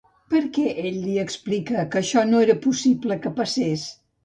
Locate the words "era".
2.49-2.59